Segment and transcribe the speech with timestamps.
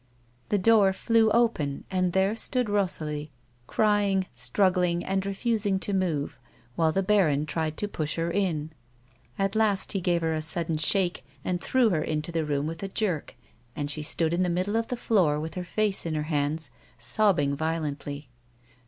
[0.49, 3.29] The door flew open and there stood Rosalie,
[3.67, 6.39] crying struggling, and refusing to move,
[6.75, 8.71] while the baron tried to push her in.
[9.37, 12.81] At last he gave her a sudden shake, and threw her into the room with
[12.81, 13.35] a jerk,
[13.75, 16.71] and she stood in the middle of the floor, with her face in her Lauds,
[16.97, 18.27] sobbing violently.